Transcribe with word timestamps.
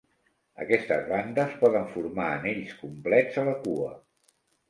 Aquestes 0.63 1.03
bandes 1.09 1.51
poden 1.59 1.85
formar 1.91 2.29
anells 2.37 2.73
complets 2.81 3.39
a 3.43 3.47
la 3.51 3.57
cua. 3.67 3.93